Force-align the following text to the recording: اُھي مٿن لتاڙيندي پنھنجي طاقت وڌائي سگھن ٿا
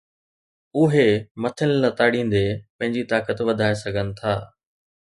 اُھي 0.75 1.07
مٿن 1.41 1.69
لتاڙيندي 1.83 2.45
پنھنجي 2.77 3.03
طاقت 3.11 3.37
وڌائي 3.47 3.75
سگھن 3.83 4.07
ٿا 4.19 4.33